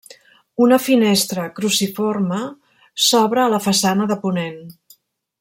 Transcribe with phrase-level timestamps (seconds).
[0.67, 2.41] Una finestra cruciforme
[3.09, 4.59] s'obre a la façana de ponent.